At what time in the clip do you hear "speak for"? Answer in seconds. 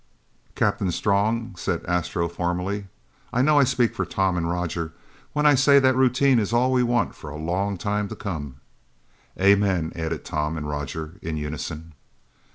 3.65-4.03